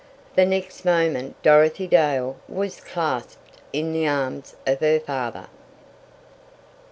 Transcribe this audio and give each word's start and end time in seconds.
The 0.33 0.47
next 0.47 0.83
moment 0.83 1.39
Dorothy 1.43 1.85
Dale 1.85 2.35
was 2.49 2.79
clasped 2.81 3.37
in 3.71 3.93
the 3.93 4.07
arms 4.07 4.55
of 4.65 4.79
her 4.79 4.99
father. 4.99 5.45